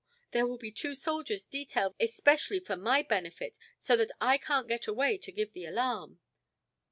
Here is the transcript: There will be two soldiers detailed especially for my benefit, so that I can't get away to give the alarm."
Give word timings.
There 0.31 0.47
will 0.47 0.57
be 0.57 0.71
two 0.71 0.95
soldiers 0.95 1.45
detailed 1.45 1.93
especially 1.99 2.59
for 2.59 2.75
my 2.75 3.03
benefit, 3.03 3.59
so 3.77 3.95
that 3.97 4.09
I 4.19 4.39
can't 4.39 4.67
get 4.67 4.87
away 4.87 5.19
to 5.19 5.31
give 5.31 5.53
the 5.53 5.65
alarm." 5.65 6.17